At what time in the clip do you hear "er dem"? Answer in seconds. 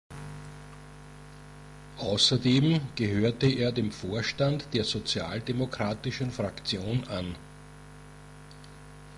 3.45-3.91